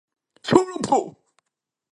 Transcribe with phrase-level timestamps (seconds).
[0.41, 1.15] 小廢包